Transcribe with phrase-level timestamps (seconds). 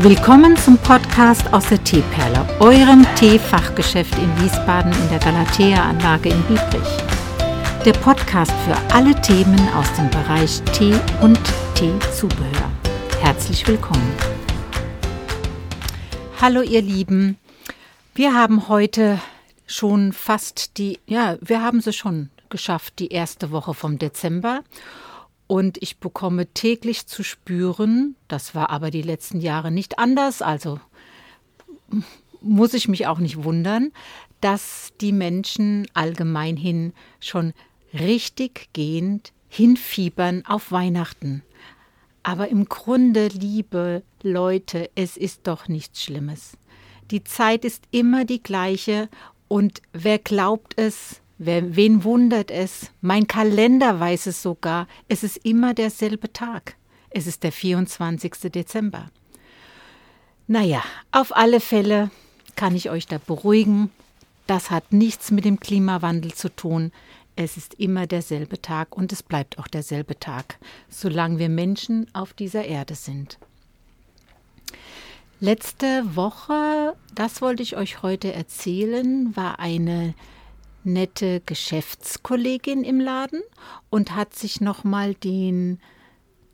[0.00, 6.88] Willkommen zum Podcast aus der Teeperle, eurem Teefachgeschäft in Wiesbaden in der Galatea-Anlage in Biebrich.
[7.82, 11.40] Der Podcast für alle Themen aus dem Bereich Tee und
[11.74, 12.70] Teezubehör.
[13.22, 14.12] Herzlich willkommen.
[16.42, 17.38] Hallo ihr Lieben,
[18.14, 19.18] wir haben heute
[19.66, 24.60] schon fast die, ja, wir haben sie schon geschafft, die erste Woche vom Dezember.
[25.46, 30.80] Und ich bekomme täglich zu spüren, das war aber die letzten Jahre nicht anders, also
[32.40, 33.92] muss ich mich auch nicht wundern,
[34.40, 37.52] dass die Menschen allgemeinhin schon
[37.92, 41.42] richtig gehend hinfiebern auf Weihnachten.
[42.22, 46.56] Aber im Grunde, liebe Leute, es ist doch nichts Schlimmes.
[47.10, 49.08] Die Zeit ist immer die gleiche
[49.48, 52.90] und wer glaubt es, Wen wundert es?
[53.00, 54.88] Mein Kalender weiß es sogar.
[55.08, 56.76] Es ist immer derselbe Tag.
[57.10, 58.50] Es ist der 24.
[58.50, 59.06] Dezember.
[60.46, 62.10] Naja, auf alle Fälle
[62.54, 63.90] kann ich euch da beruhigen.
[64.46, 66.92] Das hat nichts mit dem Klimawandel zu tun.
[67.34, 72.32] Es ist immer derselbe Tag und es bleibt auch derselbe Tag, solange wir Menschen auf
[72.32, 73.38] dieser Erde sind.
[75.38, 80.14] Letzte Woche, das wollte ich euch heute erzählen, war eine
[80.86, 83.42] nette Geschäftskollegin im Laden
[83.90, 85.80] und hat sich nochmal den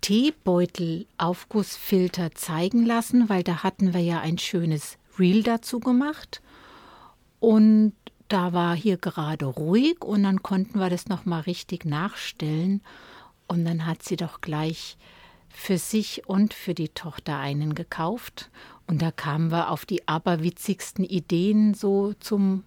[0.00, 6.40] Teebeutel-Aufgussfilter zeigen lassen, weil da hatten wir ja ein schönes Reel dazu gemacht.
[7.38, 7.92] Und
[8.28, 12.80] da war hier gerade ruhig und dann konnten wir das nochmal richtig nachstellen.
[13.48, 14.96] Und dann hat sie doch gleich
[15.48, 18.50] für sich und für die Tochter einen gekauft.
[18.86, 22.64] Und da kamen wir auf die aberwitzigsten Ideen so zum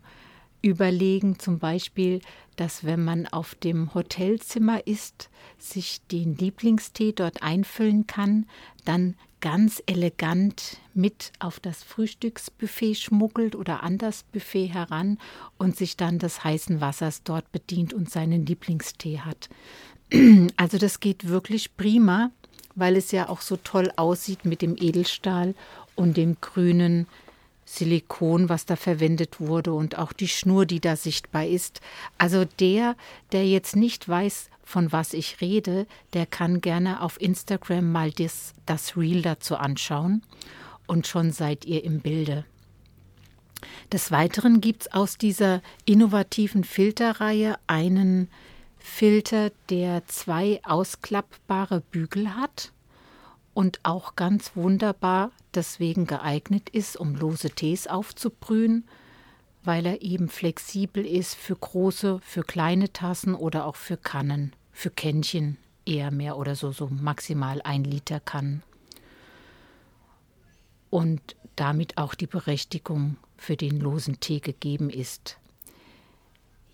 [0.64, 2.22] überlegen, zum Beispiel,
[2.56, 8.48] dass wenn man auf dem Hotelzimmer ist, sich den Lieblingstee dort einfüllen kann,
[8.86, 15.18] dann ganz elegant mit auf das Frühstücksbuffet schmuggelt oder an das Buffet heran
[15.58, 19.50] und sich dann des heißen Wassers dort bedient und seinen Lieblingstee hat.
[20.56, 22.32] Also das geht wirklich prima,
[22.76, 25.56] weil es ja auch so toll aussieht mit dem Edelstahl
[25.96, 27.08] und dem grünen
[27.66, 31.82] Silikon, was da verwendet wurde und auch die Schnur, die da sichtbar ist.
[32.18, 32.96] Also der,
[33.32, 38.54] der jetzt nicht weiß, von was ich rede, der kann gerne auf Instagram mal das,
[38.66, 40.24] das Reel dazu anschauen
[40.88, 42.46] und schon seid ihr im Bilde.
[43.92, 48.30] Des Weiteren gibt es aus dieser innovativen Filterreihe einen
[48.78, 52.74] Filter, der zwei ausklappbare Bügel hat
[53.54, 58.86] und auch ganz wunderbar deswegen geeignet ist, um lose Tees aufzubrühen,
[59.64, 64.90] weil er eben flexibel ist für große, für kleine Tassen oder auch für Kannen, für
[64.90, 68.64] Kännchen eher mehr oder so, so maximal ein Liter Kannen.
[70.90, 75.38] Und damit auch die Berechtigung für den losen Tee gegeben ist.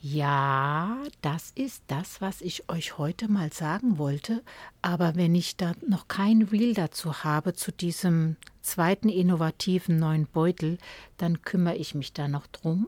[0.01, 4.43] Ja, das ist das, was ich euch heute mal sagen wollte.
[4.81, 10.77] Aber wenn ich da noch kein Reel dazu habe, zu diesem zweiten innovativen neuen Beutel,
[11.17, 12.87] dann kümmere ich mich da noch drum.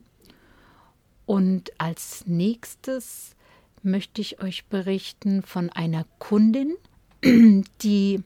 [1.25, 3.35] Und als nächstes
[3.83, 6.75] möchte ich euch berichten von einer Kundin,
[7.81, 8.23] die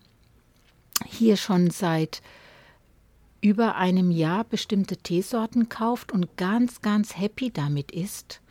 [1.07, 2.21] hier schon seit
[3.41, 8.41] über einem Jahr bestimmte Teesorten kauft und ganz, ganz happy damit ist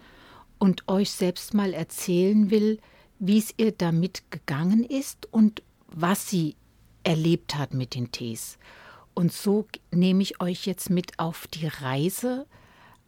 [0.65, 2.81] und euch selbst mal erzählen will,
[3.19, 6.57] wie es ihr damit gegangen ist und was sie
[7.03, 8.57] erlebt hat mit den Tees.
[9.13, 12.47] Und so nehme ich euch jetzt mit auf die Reise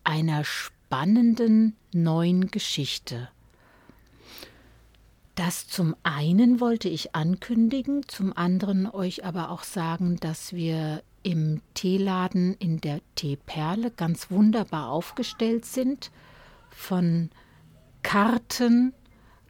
[0.05, 3.31] einer spannenden neuen Geschichte.
[5.35, 11.63] Das zum einen wollte ich ankündigen, zum anderen euch aber auch sagen, dass wir im
[11.73, 16.11] Teeladen in der Teeperle ganz wunderbar aufgestellt sind
[16.69, 17.31] von
[18.07, 18.93] Karten.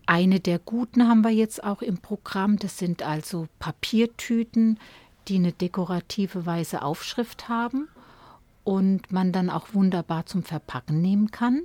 [0.07, 2.59] Eine der guten haben wir jetzt auch im Programm.
[2.59, 4.81] Das sind also Papiertüten,
[5.29, 7.87] die eine dekorative weiße Aufschrift haben
[8.65, 11.65] und man dann auch wunderbar zum Verpacken nehmen kann.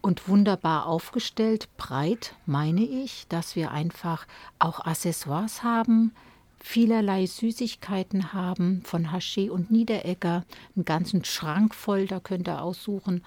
[0.00, 4.26] Und wunderbar aufgestellt, breit meine ich, dass wir einfach
[4.58, 6.14] auch Accessoires haben,
[6.58, 10.46] vielerlei Süßigkeiten haben von Haché und Niederegger,
[10.76, 13.22] einen ganzen Schrank voll, da könnt ihr aussuchen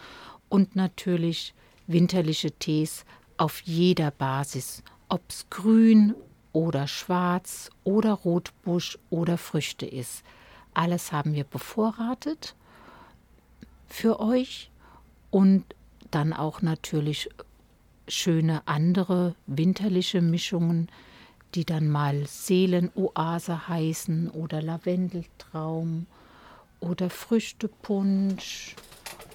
[0.49, 1.53] und natürlich
[1.89, 3.03] winterliche Tees
[3.37, 6.15] auf jeder Basis, ob's grün
[6.53, 10.23] oder schwarz oder Rotbusch oder Früchte ist.
[10.73, 12.55] Alles haben wir bevorratet
[13.87, 14.71] für euch
[15.31, 15.65] und
[16.11, 17.29] dann auch natürlich
[18.07, 20.89] schöne andere winterliche Mischungen
[21.55, 26.05] die dann mal Seelenoase heißen oder Lavendeltraum
[26.79, 28.75] oder Früchtepunsch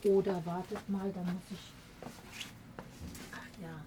[0.05, 1.73] oder wartet mal, da muss ich.
[3.33, 3.81] Ach ja.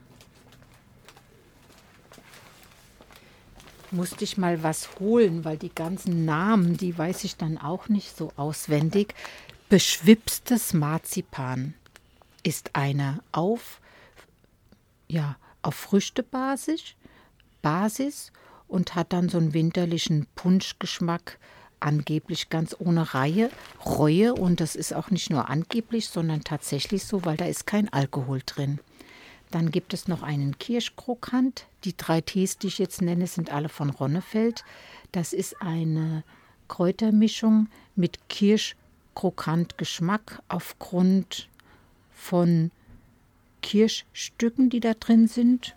[3.92, 8.16] Musste ich mal was holen, weil die ganzen Namen, die weiß ich dann auch nicht
[8.16, 9.14] so auswendig.
[9.70, 11.74] Beschwipstes Marzipan
[12.44, 13.80] ist eine auf,
[15.08, 16.96] ja, auf Früchtebasis
[17.62, 18.32] Basis
[18.68, 21.38] und hat dann so einen winterlichen Punschgeschmack
[21.80, 23.50] angeblich ganz ohne Reihe,
[23.86, 27.92] Reue und das ist auch nicht nur angeblich, sondern tatsächlich so, weil da ist kein
[27.92, 28.80] Alkohol drin.
[29.52, 31.66] Dann gibt es noch einen Kirschkrokant.
[31.84, 34.64] Die drei Tees, die ich jetzt nenne, sind alle von Ronnefeld.
[35.12, 36.24] Das ist eine
[36.68, 41.48] Kräutermischung mit Kirschkrokant-Geschmack aufgrund
[42.12, 42.72] von
[43.62, 45.76] Kirschstücken, die da drin sind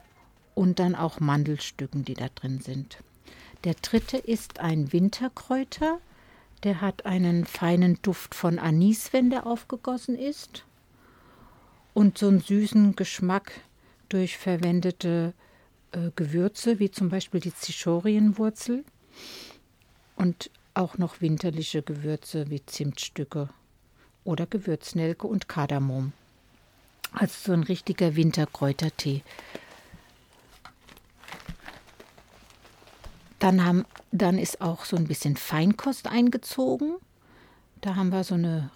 [0.55, 2.99] und dann auch Mandelstücken, die da drin sind.
[3.64, 5.99] Der dritte ist ein Winterkräuter.
[6.64, 10.64] Der hat einen feinen Duft von Anis, wenn der aufgegossen ist.
[11.94, 13.52] Und so einen süßen Geschmack
[14.08, 15.34] durch verwendete
[15.92, 18.84] äh, Gewürze, wie zum Beispiel die Zichorienwurzel.
[20.16, 23.48] Und auch noch winterliche Gewürze wie Zimtstücke
[24.25, 26.12] oder Gewürznelke und Kardamom.
[27.12, 29.22] Also so ein richtiger Winterkräutertee.
[33.40, 36.96] Dann, haben, dann ist auch so ein bisschen Feinkost eingezogen.
[37.81, 38.70] Da haben wir so eine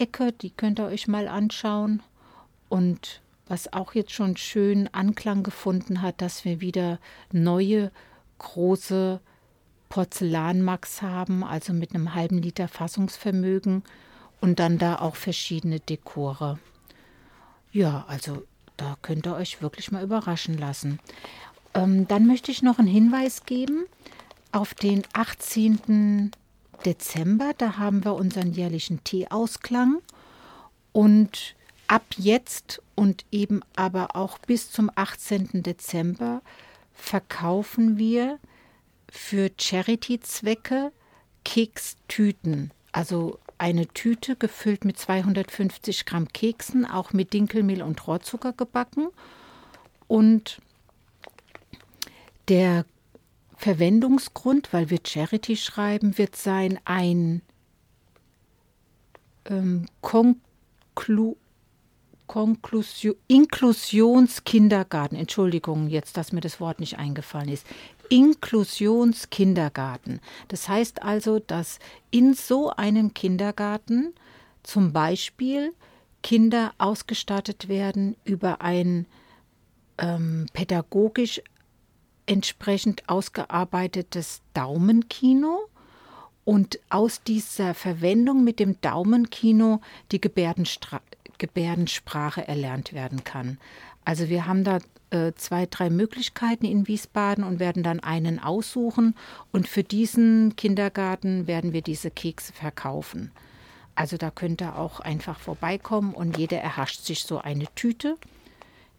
[0.00, 2.02] Regalecke, die könnt ihr euch mal anschauen.
[2.68, 6.98] Und was auch jetzt schon schön Anklang gefunden hat, dass wir wieder
[7.32, 7.90] neue
[8.38, 9.20] große
[9.88, 13.82] Porzellanmax haben, also mit einem halben Liter Fassungsvermögen
[14.40, 16.58] und dann da auch verschiedene Dekore.
[17.72, 18.44] Ja, also
[18.76, 21.00] da könnt ihr euch wirklich mal überraschen lassen.
[21.74, 23.84] Ähm, dann möchte ich noch einen Hinweis geben
[24.52, 26.30] auf den 18.
[26.84, 27.52] Dezember.
[27.56, 29.98] Da haben wir unseren jährlichen Teeausklang.
[30.92, 31.54] Und
[31.86, 35.62] ab jetzt und eben aber auch bis zum 18.
[35.62, 36.42] Dezember
[36.92, 38.38] verkaufen wir
[39.10, 40.92] für Charity-Zwecke
[41.44, 42.70] Kekstüten.
[42.92, 49.08] Also eine Tüte gefüllt mit 250 Gramm Keksen, auch mit Dinkelmehl und Rohrzucker gebacken.
[50.08, 50.60] Und
[52.48, 52.84] der
[53.60, 57.42] Verwendungsgrund, weil wir Charity schreiben, wird sein ein
[59.44, 61.36] ähm, Konklu
[62.26, 65.18] Konklusion, Inklusionskindergarten.
[65.18, 67.66] Entschuldigung, jetzt, dass mir das Wort nicht eingefallen ist.
[68.08, 70.20] Inklusionskindergarten.
[70.48, 71.80] Das heißt also, dass
[72.10, 74.14] in so einem Kindergarten
[74.62, 75.72] zum Beispiel
[76.22, 79.06] Kinder ausgestattet werden über ein
[79.98, 81.42] ähm, pädagogisch
[82.30, 85.58] entsprechend ausgearbeitetes Daumenkino
[86.44, 89.80] und aus dieser Verwendung mit dem Daumenkino
[90.12, 91.00] die Gebärdenstra
[91.38, 93.58] Gebärdensprache erlernt werden kann.
[94.04, 94.78] Also wir haben da
[95.08, 99.16] äh, zwei, drei Möglichkeiten in Wiesbaden und werden dann einen aussuchen
[99.50, 103.32] und für diesen Kindergarten werden wir diese Kekse verkaufen.
[103.94, 108.16] Also da könnt ihr auch einfach vorbeikommen und jeder erhascht sich so eine Tüte.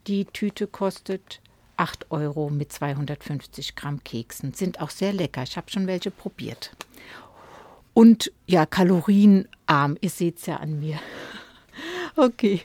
[0.08, 1.42] Die Tüte kostet
[1.82, 4.54] 8 Euro mit 250 Gramm Keksen.
[4.54, 5.42] Sind auch sehr lecker.
[5.42, 6.76] Ich habe schon welche probiert.
[7.96, 9.98] Und ja, kalorienarm.
[10.00, 11.00] Ihr seht es ja an mir.
[12.18, 12.62] Okay,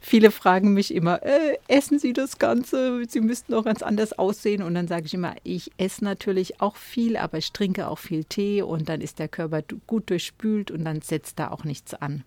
[0.00, 3.04] viele fragen mich immer, äh, essen Sie das Ganze?
[3.06, 4.62] Sie müssten doch ganz anders aussehen.
[4.62, 8.24] Und dann sage ich immer, ich esse natürlich auch viel, aber ich trinke auch viel
[8.24, 12.24] Tee und dann ist der Körper gut durchspült und dann setzt da auch nichts an.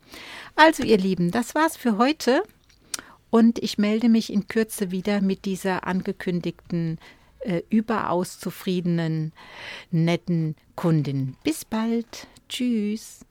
[0.55, 2.43] Also ihr Lieben, das war's für heute.
[3.29, 6.99] Und ich melde mich in Kürze wieder mit dieser angekündigten,
[7.41, 9.33] äh, überaus zufriedenen,
[9.91, 11.35] netten Kundin.
[11.43, 12.27] Bis bald.
[12.47, 13.25] Tschüss.